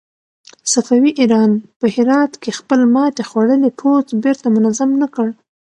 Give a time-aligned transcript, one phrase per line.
[0.71, 5.27] صفوي ایران په هرات کې خپل ماتې خوړلی پوځ بېرته منظم نه کړ.